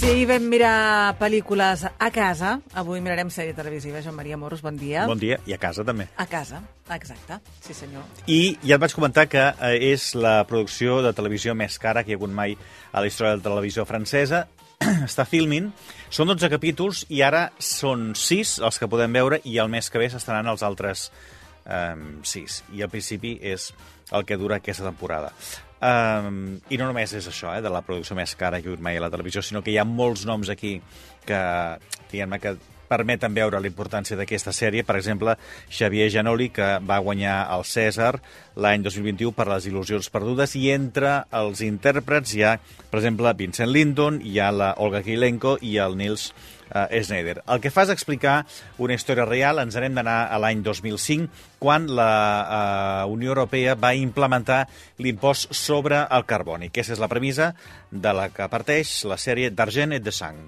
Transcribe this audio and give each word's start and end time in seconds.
Si 0.00 0.08
ahir 0.08 0.30
vam 0.30 0.46
mirar 0.48 1.12
pel·lícules 1.20 1.82
a 1.84 2.06
casa, 2.08 2.54
avui 2.72 3.02
mirarem 3.04 3.28
sèrie 3.28 3.52
televisiva. 3.52 4.00
Joan 4.00 4.14
Maria 4.16 4.38
Morros, 4.40 4.62
bon 4.64 4.78
dia. 4.80 5.02
Bon 5.04 5.20
dia, 5.20 5.36
i 5.44 5.52
a 5.52 5.58
casa 5.60 5.84
també. 5.84 6.06
A 6.16 6.24
casa, 6.24 6.62
exacte. 6.96 7.36
Sí, 7.60 7.76
senyor. 7.76 8.06
I 8.24 8.56
ja 8.64 8.78
et 8.78 8.80
vaig 8.80 8.96
comentar 8.96 9.26
que 9.28 9.44
eh, 9.44 9.90
és 9.90 10.14
la 10.16 10.46
producció 10.48 11.02
de 11.04 11.12
televisió 11.12 11.52
més 11.52 11.76
cara 11.76 12.00
que 12.00 12.14
hi 12.14 12.16
ha 12.16 12.20
hagut 12.22 12.32
mai 12.32 12.56
a 12.56 13.04
la 13.04 13.12
història 13.12 13.34
de 13.34 13.42
la 13.42 13.48
televisió 13.50 13.84
francesa. 13.84 14.46
Està 15.10 15.28
filming, 15.28 15.68
són 16.08 16.32
12 16.32 16.48
capítols 16.48 17.04
i 17.12 17.20
ara 17.20 17.50
són 17.60 18.14
6 18.16 18.56
els 18.64 18.80
que 18.80 18.88
podem 18.88 19.20
veure 19.20 19.44
i 19.44 19.60
el 19.60 19.68
mes 19.68 19.92
que 19.92 20.00
ve 20.00 20.08
s'estaran 20.08 20.48
els 20.48 20.64
altres 20.64 21.10
eh, 21.66 21.96
6. 22.24 22.62
I 22.72 22.88
al 22.88 22.96
principi 22.96 23.36
és 23.52 23.74
el 24.16 24.24
que 24.24 24.40
dura 24.40 24.64
aquesta 24.64 24.88
temporada. 24.88 25.36
Um, 25.80 26.58
I 26.68 26.76
no 26.76 26.90
només 26.90 27.14
és 27.16 27.24
això, 27.30 27.54
eh, 27.56 27.62
de 27.64 27.70
la 27.72 27.80
producció 27.80 28.16
més 28.16 28.34
cara 28.36 28.60
que 28.60 28.74
mai 28.84 28.98
a 28.98 29.04
la 29.06 29.08
televisió, 29.12 29.40
sinó 29.40 29.62
que 29.64 29.72
hi 29.72 29.78
ha 29.80 29.86
molts 29.88 30.26
noms 30.28 30.50
aquí 30.52 30.74
que, 31.24 31.40
diguem 32.10 32.36
que 32.42 32.56
permeten 32.90 33.34
veure 33.36 33.60
la 33.62 33.70
importància 33.70 34.18
d'aquesta 34.18 34.52
sèrie. 34.56 34.84
Per 34.86 34.98
exemple, 34.98 35.36
Xavier 35.70 36.10
Janoli, 36.10 36.50
que 36.54 36.76
va 36.82 37.00
guanyar 37.04 37.38
el 37.54 37.64
César 37.68 38.16
l'any 38.60 38.82
2021 38.84 39.32
per 39.36 39.46
les 39.48 39.70
il·lusions 39.70 40.10
perdudes, 40.12 40.56
i 40.58 40.70
entre 40.74 41.20
els 41.40 41.62
intèrprets 41.64 42.34
hi 42.34 42.44
ha, 42.44 42.56
per 42.90 43.00
exemple, 43.00 43.32
Vincent 43.38 43.70
Lindon, 43.70 44.20
hi 44.26 44.40
ha 44.40 44.50
la 44.52 44.74
Olga 44.82 45.04
Kilenko 45.06 45.56
i 45.62 45.76
el 45.82 45.96
Nils 46.00 46.32
uh, 46.74 46.86
Schneider. 46.90 47.40
El 47.46 47.60
que 47.62 47.72
fa 47.72 47.84
és 47.86 47.92
explicar 47.94 48.40
una 48.82 48.96
història 48.96 49.26
real. 49.28 49.62
Ens 49.62 49.78
anem 49.78 49.98
d'anar 49.98 50.18
a 50.30 50.40
l'any 50.42 50.64
2005, 50.66 51.28
quan 51.62 51.88
la 51.88 52.10
uh, 53.06 53.12
Unió 53.12 53.34
Europea 53.34 53.76
va 53.78 53.94
implementar 53.98 54.64
l'impost 54.98 55.54
sobre 55.56 56.04
el 56.06 56.26
carboni. 56.26 56.70
Aquesta 56.70 56.96
és 56.96 57.02
la 57.02 57.10
premissa 57.12 57.52
de 57.90 58.16
la 58.16 58.30
que 58.34 58.50
parteix 58.50 59.00
la 59.10 59.20
sèrie 59.20 59.54
d'Argent 59.54 59.96
et 59.96 60.04
de 60.04 60.14
Sang. 60.14 60.42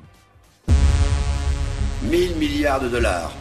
1000 2.11 2.37
milliards 2.37 2.81
de 2.81 2.89
dollars. 2.89 3.33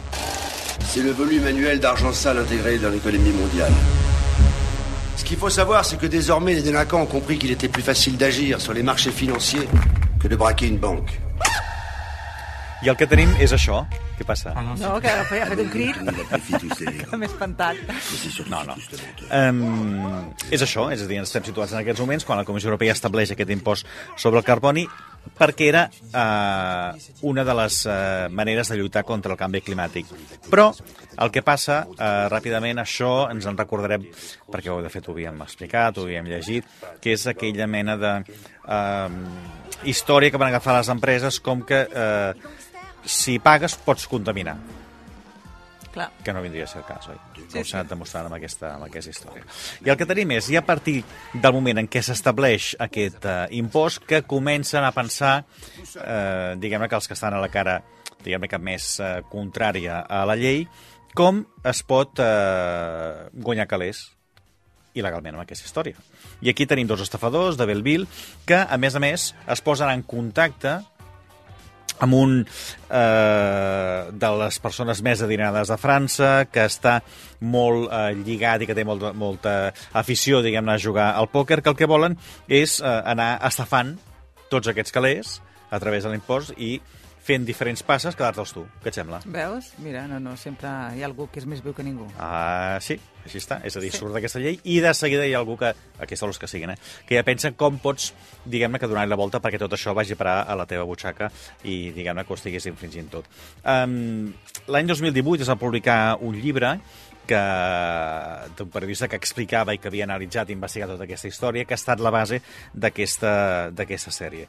C'est 0.80 1.02
le 1.02 1.10
volume 1.10 1.46
annuel 1.46 1.80
d'argent 1.80 2.12
sale 2.12 2.38
intégré 2.38 2.78
dans 2.78 2.90
l'économie 2.90 3.32
mondiale. 3.32 3.72
Ce 5.16 5.24
qu'il 5.24 5.36
faut 5.36 5.50
savoir, 5.50 5.84
c'est 5.84 5.98
que 5.98 6.06
désormais 6.06 6.54
les 6.54 6.62
délinquants 6.62 7.02
ont 7.02 7.06
compris 7.06 7.38
qu'il 7.38 7.50
était 7.50 7.68
plus 7.68 7.82
facile 7.82 8.16
d'agir 8.16 8.60
sur 8.60 8.72
les 8.72 8.82
marchés 8.82 9.10
financiers 9.10 9.68
que 10.20 10.28
de 10.28 10.36
braquer 10.36 10.66
une 10.68 10.78
banque. 10.78 11.18
I 12.82 12.88
el 12.90 12.96
que 12.98 13.06
tenim 13.06 13.30
és 13.38 13.52
això. 13.54 13.84
Què 14.18 14.24
passa? 14.26 14.52
No, 14.58 14.96
que 15.02 15.10
ha 15.10 15.22
fet 15.28 15.60
un 15.62 15.68
crit. 15.70 15.98
M'he 17.20 17.28
espantat. 17.28 17.78
No, 18.50 18.62
no. 18.66 18.74
Um, 19.30 20.32
és 20.50 20.64
això, 20.66 20.88
és 20.90 21.04
a 21.04 21.06
dir, 21.06 21.20
estem 21.22 21.46
situats 21.46 21.76
en 21.76 21.78
aquests 21.78 22.02
moments 22.02 22.26
quan 22.26 22.42
la 22.42 22.46
Comissió 22.48 22.72
Europea 22.72 22.96
estableix 22.98 23.30
aquest 23.36 23.54
impost 23.54 23.86
sobre 24.18 24.42
el 24.42 24.46
carboni 24.48 24.88
perquè 25.38 25.68
era 25.70 25.82
uh, 25.88 26.98
una 27.28 27.44
de 27.44 27.54
les 27.56 27.78
uh, 27.86 27.92
maneres 28.30 28.70
de 28.70 28.78
lluitar 28.78 29.04
contra 29.08 29.32
el 29.34 29.38
canvi 29.40 29.62
climàtic. 29.64 30.10
Però 30.50 30.68
el 31.22 31.32
que 31.34 31.44
passa, 31.46 31.82
uh, 31.88 32.26
ràpidament, 32.32 32.82
això 32.82 33.28
ens 33.32 33.48
en 33.48 33.58
recordarem, 33.58 34.04
perquè 34.52 34.76
de 34.82 34.92
fet 34.92 35.08
ho 35.08 35.16
havíem 35.16 35.42
explicat, 35.46 35.98
ho 35.98 36.06
havíem 36.06 36.30
llegit, 36.30 36.68
que 37.00 37.16
és 37.16 37.26
aquella 37.30 37.66
mena 37.70 37.96
de 38.00 38.12
uh, 38.22 39.08
història 39.88 40.30
que 40.30 40.40
van 40.40 40.52
agafar 40.52 40.78
les 40.78 40.92
empreses 40.92 41.40
com 41.40 41.64
que 41.66 41.84
uh, 41.88 42.32
si 43.02 43.38
pagues 43.42 43.74
pots 43.82 44.06
contaminar 44.06 44.58
Clar. 45.92 46.08
que 46.24 46.32
no 46.32 46.40
vindria 46.40 46.64
a 46.64 46.70
ser 46.70 46.80
el 46.80 46.86
cas, 46.88 47.08
oi? 47.12 47.18
Com 47.36 47.64
s'ha 47.64 47.82
anat 47.82 47.90
demostrant 47.90 48.28
amb 48.30 48.38
aquesta, 48.38 48.70
amb 48.78 48.86
aquesta 48.86 49.12
història. 49.12 49.42
I 49.84 49.92
el 49.92 49.98
que 50.00 50.06
tenim 50.08 50.30
és, 50.38 50.48
i 50.48 50.56
a 50.56 50.64
partir 50.64 51.02
del 51.34 51.52
moment 51.52 51.82
en 51.82 51.88
què 51.92 52.00
s'estableix 52.00 52.70
aquest 52.80 53.26
uh, 53.28 53.44
impost, 53.52 54.06
que 54.08 54.22
comencen 54.24 54.86
a 54.88 54.94
pensar, 54.96 55.34
eh, 56.00 56.54
diguem-ne 56.56 56.88
que 56.88 56.96
els 56.96 57.10
que 57.10 57.18
estan 57.18 57.36
a 57.36 57.42
la 57.44 57.50
cara, 57.52 57.82
diguem-ne 58.24 58.48
que 58.48 58.62
més 58.62 58.88
uh, 59.04 59.18
contrària 59.28 60.00
a 60.08 60.24
la 60.28 60.38
llei, 60.40 60.64
com 61.12 61.44
es 61.68 61.82
pot 61.84 62.20
eh, 62.24 63.28
guanyar 63.36 63.68
calés 63.68 64.06
il·legalment 64.96 65.36
amb 65.36 65.44
aquesta 65.44 65.66
història. 65.68 65.96
I 66.44 66.50
aquí 66.52 66.66
tenim 66.68 66.88
dos 66.88 67.00
estafadors 67.04 67.56
de 67.56 67.66
Belleville 67.68 68.08
que, 68.48 68.58
a 68.58 68.76
més 68.80 68.96
a 68.96 69.00
més, 69.00 69.30
es 69.48 69.62
posen 69.64 69.92
en 69.92 70.02
contacte 70.08 70.78
amb 72.02 72.16
un 72.18 72.38
eh, 72.42 73.98
de 74.10 74.30
les 74.42 74.58
persones 74.62 75.02
més 75.06 75.22
adinerades 75.22 75.70
de 75.70 75.78
França, 75.80 76.32
que 76.50 76.66
està 76.66 76.98
molt 77.40 77.88
eh, 77.88 78.10
lligat 78.18 78.62
i 78.62 78.70
que 78.70 78.76
té 78.76 78.86
molta, 78.88 79.12
molta 79.14 79.54
afició, 79.98 80.42
diguem-ne, 80.42 80.74
a 80.74 80.82
jugar 80.82 81.12
al 81.14 81.30
pòquer, 81.32 81.60
que 81.62 81.70
el 81.72 81.78
que 81.78 81.90
volen 81.90 82.18
és 82.48 82.80
eh, 82.80 82.98
anar 83.14 83.36
estafant 83.46 83.94
tots 84.52 84.68
aquests 84.68 84.92
calés 84.92 85.38
a 85.72 85.80
través 85.80 86.04
de 86.04 86.12
l'impost 86.12 86.52
i 86.58 86.74
fent 87.22 87.46
diferents 87.46 87.84
passes, 87.86 88.16
quedar-te'ls 88.18 88.52
tu. 88.54 88.64
Què 88.82 88.90
et 88.90 88.98
sembla? 88.98 89.20
Veus? 89.30 89.70
Mira, 89.82 90.04
no, 90.10 90.18
no, 90.22 90.34
sempre 90.40 90.70
hi 90.96 91.04
ha 91.04 91.08
algú 91.08 91.28
que 91.30 91.38
és 91.42 91.46
més 91.48 91.62
viu 91.62 91.74
que 91.76 91.84
ningú. 91.86 92.08
Ah, 92.18 92.78
sí, 92.82 92.96
així 93.22 93.38
està. 93.38 93.60
És 93.66 93.76
a 93.78 93.82
dir, 93.84 93.92
sí. 93.94 94.00
surt 94.02 94.16
d'aquesta 94.16 94.42
llei 94.42 94.58
i 94.64 94.80
de 94.82 94.92
seguida 94.98 95.26
hi 95.28 95.36
ha 95.36 95.40
algú 95.42 95.56
que, 95.60 95.70
aquests 96.02 96.26
els 96.26 96.42
que 96.42 96.50
siguin, 96.50 96.74
eh, 96.74 96.78
que 97.06 97.18
ja 97.18 97.22
pensa 97.26 97.52
com 97.58 97.78
pots, 97.82 98.10
diguem-ne, 98.44 98.80
que 98.82 98.90
donar 98.90 99.06
la 99.06 99.18
volta 99.18 99.40
perquè 99.42 99.60
tot 99.62 99.78
això 99.78 99.94
vagi 99.94 100.16
a 100.16 100.20
parar 100.20 100.36
a 100.42 100.58
la 100.58 100.66
teva 100.66 100.88
butxaca 100.88 101.30
i, 101.62 101.92
diguem-ne, 101.94 102.26
que 102.26 102.34
ho 102.34 102.40
estiguis 102.40 102.66
infringint 102.70 103.12
tot. 103.14 103.30
Um, 103.62 104.32
L'any 104.70 104.90
2018 104.90 105.46
es 105.46 105.50
va 105.50 105.58
publicar 105.58 106.18
un 106.22 106.36
llibre 106.38 106.76
que 107.26 107.40
d'un 108.58 108.70
periodista 108.74 109.06
que 109.08 109.18
explicava 109.20 109.74
i 109.74 109.78
que 109.78 109.88
havia 109.90 110.08
analitzat 110.08 110.50
i 110.50 110.56
investigat 110.56 110.90
tota 110.90 111.06
aquesta 111.06 111.30
història, 111.30 111.64
que 111.64 111.76
ha 111.76 111.80
estat 111.80 112.02
la 112.02 112.10
base 112.10 112.42
d'aquesta 112.74 114.10
sèrie. 114.10 114.48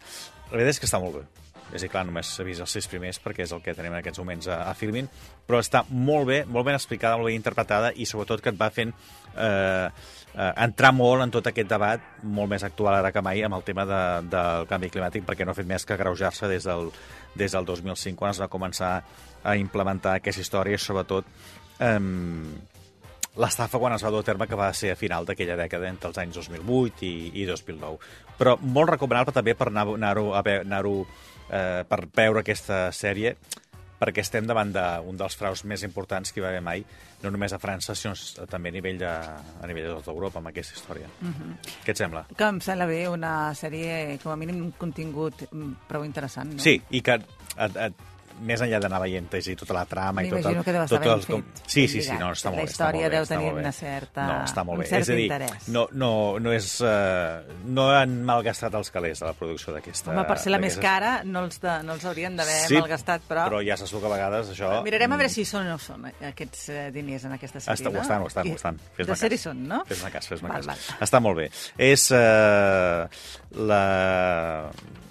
La 0.50 0.57
veritat 0.57 0.73
és 0.73 0.81
que 0.81 0.90
està 0.90 1.01
molt 1.01 1.22
bé. 1.22 1.25
És 1.73 1.81
a 1.81 1.88
dir, 1.88 1.89
clar, 1.89 2.03
només 2.06 2.29
s'ha 2.29 2.45
vist 2.45 2.61
els 2.61 2.73
sis 2.78 2.88
primers 2.89 3.17
perquè 3.22 3.47
és 3.47 3.53
el 3.56 3.61
que 3.66 3.73
tenim 3.73 3.95
en 3.95 4.00
aquests 4.00 4.22
moments 4.22 4.47
a, 4.47 4.59
a 4.69 4.73
Filmin, 4.78 5.07
però 5.47 5.57
està 5.63 5.81
molt 5.89 6.29
bé, 6.29 6.44
molt 6.45 6.67
ben 6.67 6.78
explicada, 6.78 7.17
molt 7.17 7.31
ben 7.31 7.39
interpretada 7.39 7.89
i 7.97 8.06
sobretot 8.06 8.44
que 8.44 8.53
et 8.53 8.59
va 8.59 8.69
fent 8.73 8.94
eh, 8.94 9.88
eh, 9.89 10.51
entrar 10.67 10.94
molt 10.94 11.25
en 11.25 11.34
tot 11.34 11.50
aquest 11.50 11.72
debat, 11.72 12.06
molt 12.23 12.51
més 12.53 12.66
actual 12.67 13.00
ara 13.00 13.11
que 13.16 13.23
mai, 13.25 13.41
amb 13.41 13.57
el 13.57 13.66
tema 13.66 13.88
de, 13.89 14.03
del 14.29 14.69
canvi 14.69 14.91
climàtic, 14.94 15.25
perquè 15.25 15.47
no 15.47 15.56
ha 15.56 15.57
fet 15.57 15.69
més 15.69 15.88
que 15.89 15.97
greujar-se 15.97 16.51
des, 16.51 16.69
del, 16.69 16.91
des 17.39 17.57
del 17.57 17.66
2005, 17.72 18.19
quan 18.22 18.35
es 18.35 18.44
va 18.44 18.51
començar 18.53 18.94
a 19.44 19.57
implementar 19.59 20.19
aquesta 20.19 20.45
història, 20.45 20.78
sobretot 20.78 21.25
eh, 21.79 21.97
l'estafa 23.36 23.80
quan 23.82 23.96
es 23.96 24.04
va 24.06 24.12
dur 24.14 24.22
a 24.22 24.28
terme 24.28 24.48
que 24.48 24.60
va 24.60 24.72
ser 24.74 24.92
a 24.94 25.00
final 25.00 25.26
d'aquella 25.26 25.58
dècada 25.58 25.90
entre 25.90 26.12
els 26.12 26.20
anys 26.22 26.38
2008 26.38 27.06
i, 27.08 27.32
i 27.42 27.46
2009. 27.50 27.98
Però 28.38 28.58
molt 28.62 28.94
recomanable 28.94 29.34
també 29.34 29.56
per 29.56 29.70
anar-ho 29.72 29.96
anar, 29.96 30.18
-ho, 30.18 30.34
anar 30.36 30.84
-ho, 30.86 31.06
eh, 31.50 31.84
per 31.88 32.08
veure 32.14 32.40
aquesta 32.42 32.92
sèrie 32.92 33.36
perquè 34.04 34.24
estem 34.24 34.48
davant 34.50 34.72
d'un 34.76 35.18
dels 35.20 35.36
fraus 35.40 35.64
més 35.70 35.84
importants 35.88 36.34
que 36.34 36.42
hi 36.42 36.44
va 36.44 36.52
haver 36.52 36.62
mai, 36.62 36.84
no 37.24 37.32
només 37.32 37.54
a 37.56 37.60
França, 37.62 37.96
sinó 37.96 38.14
també 38.52 38.74
a 38.74 38.76
nivell 38.76 39.00
de, 39.00 39.08
a 39.08 39.70
nivell 39.70 39.88
de 39.88 39.94
tota 40.00 40.12
Europa, 40.12 40.42
amb 40.42 40.52
aquesta 40.52 40.76
història. 40.76 41.08
Uh 41.22 41.28
-huh. 41.28 41.54
Què 41.86 41.92
et 41.92 41.98
sembla? 41.98 42.26
Que 42.36 42.44
em 42.44 42.60
sembla 42.60 42.86
bé 42.86 43.08
una 43.08 43.54
sèrie, 43.54 44.20
com 44.22 44.32
a 44.32 44.36
mínim, 44.36 44.62
un 44.62 44.72
contingut 44.72 45.46
mm, 45.52 45.88
prou 45.88 46.04
interessant, 46.04 46.54
no? 46.54 46.60
Sí, 46.60 46.82
i 46.90 47.02
que 47.02 47.14
et, 47.14 47.76
et, 47.76 47.94
més 48.46 48.62
enllà 48.64 48.80
d'anar 48.84 49.00
veient 49.04 49.30
i 49.40 49.56
tota 49.59 49.76
la 49.76 49.84
trama 49.90 50.24
i 50.26 50.30
tot 50.31 50.48
el... 50.50 50.59
que 50.66 50.74
deu 50.76 50.84
estar 50.84 51.00
tot 51.00 51.06
ben 51.06 51.14
el, 51.14 51.26
com... 51.28 51.44
Sí, 51.66 51.86
sí, 51.92 52.02
sí, 52.06 52.16
no, 52.20 52.32
està 52.35 52.52
molt 52.52 52.62
bé. 52.62 52.67
La 52.67 52.72
història 52.72 53.12
deu 53.14 53.28
tenir 53.29 53.52
una 53.53 53.73
certa... 53.76 54.26
No, 54.29 54.38
està 54.47 54.66
molt 54.67 54.84
bé. 54.84 54.88
És 55.00 55.12
a 55.12 55.17
dir, 55.17 55.28
no, 55.76 55.85
no, 56.00 56.12
no, 56.44 56.53
és, 56.56 56.70
uh, 56.85 57.59
no 57.76 57.88
han 57.94 58.16
malgastat 58.28 58.76
els 58.79 58.91
calés 58.94 59.23
de 59.23 59.29
la 59.29 59.35
producció 59.38 59.76
d'aquesta... 59.76 60.14
Home, 60.14 60.26
per 60.29 60.40
ser 60.44 60.53
la 60.53 60.62
més 60.64 60.78
cara, 60.82 61.14
no 61.28 61.46
els, 61.47 61.62
de, 61.64 61.78
no 61.88 61.97
els 61.97 62.08
haurien 62.09 62.38
d'haver 62.40 62.59
sí, 62.67 62.79
malgastat, 62.79 63.28
però... 63.29 63.47
però 63.52 63.62
ja 63.66 63.78
saps 63.79 63.96
que 63.96 64.09
a 64.09 64.14
vegades 64.16 64.53
això... 64.56 64.73
Mirarem 64.88 65.16
a 65.16 65.22
veure 65.22 65.34
si 65.34 65.47
són 65.47 65.67
o 65.67 65.76
no 65.76 65.79
són 65.82 66.09
aquests 66.34 66.66
eh, 66.73 66.88
diners 66.96 67.28
en 67.29 67.38
aquesta 67.38 67.64
sèrie, 67.64 67.79
Està, 67.79 67.91
no? 67.91 68.00
Ho 68.00 68.03
estan, 68.03 68.23
ho 68.23 68.32
estan, 68.32 68.52
ho 68.52 68.59
estan. 68.59 68.82
De 69.00 69.20
sèrie 69.20 69.41
són, 69.41 69.64
no? 69.70 69.84
Fes-me 69.90 70.12
cas, 70.14 70.29
fes-me 70.32 70.52
cas. 70.53 70.91
Està 71.03 71.23
molt 71.23 71.40
bé. 71.44 71.50
És 71.91 72.09
la 72.14 73.84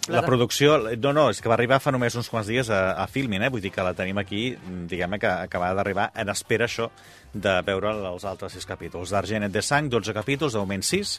la, 0.09 0.17
la 0.19 0.23
producció... 0.27 0.77
No, 0.99 1.13
no, 1.15 1.29
és 1.31 1.41
que 1.43 1.51
va 1.51 1.57
arribar 1.57 1.79
fa 1.83 1.93
només 1.95 2.17
uns 2.19 2.31
quants 2.31 2.49
dies 2.51 2.71
a, 2.73 2.83
a 2.99 3.07
Filmin, 3.23 3.43
eh? 3.47 3.51
Vull 3.55 3.63
dir 3.63 3.71
que 3.71 3.85
la 3.87 3.93
tenim 3.95 4.19
aquí, 4.19 4.51
diguem-ne 4.91 5.19
que 5.23 5.29
acaba 5.31 5.69
d'arribar 5.79 6.09
en 6.19 6.31
espera 6.33 6.67
això 6.67 6.89
de 7.33 7.53
veure 7.63 7.93
els 8.11 8.25
altres 8.27 8.57
sis 8.57 8.67
capítols. 8.67 9.13
D'Argenet 9.15 9.53
de 9.55 9.63
Sang, 9.63 9.87
12 9.93 10.15
capítols, 10.17 10.57
de 10.57 10.59
moment 10.63 10.83
6, 10.83 11.13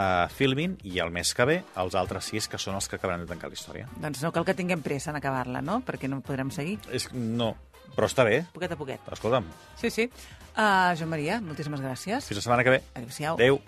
a 0.00 0.06
Filmin, 0.32 0.78
i 0.88 0.96
el 1.04 1.12
mes 1.14 1.34
que 1.36 1.44
ve, 1.46 1.58
els 1.78 1.94
altres 2.00 2.30
6, 2.32 2.48
que 2.48 2.58
són 2.58 2.78
els 2.80 2.88
que 2.88 2.96
acabaran 2.96 3.26
de 3.26 3.28
tancar 3.30 3.50
la 3.52 3.58
història. 3.58 3.90
Doncs 4.00 4.24
no 4.24 4.32
cal 4.32 4.46
que 4.48 4.56
tinguem 4.56 4.80
pressa 4.82 5.12
en 5.12 5.20
acabar-la, 5.20 5.60
no? 5.62 5.82
Perquè 5.86 6.08
no 6.10 6.22
podrem 6.24 6.50
seguir. 6.54 6.78
És, 6.90 7.10
no, 7.12 7.52
Però 7.94 8.08
està 8.08 8.24
bé. 8.26 8.40
poquet 8.56 8.72
a 8.72 8.80
poquet. 8.80 9.12
Escolta'm, 9.12 9.44
Sí, 9.78 9.90
sí. 9.90 10.08
Uh, 10.56 10.94
Joan 10.96 11.10
Maria, 11.12 11.40
moltíssimes 11.44 11.80
gràcies. 11.84 12.24
fins 12.26 12.40
la 12.40 12.46
setmana 12.48 12.64
que 12.64 12.70
ve. 12.78 12.82
Adéu-siau. 12.94 13.36
Adéu. 13.36 13.60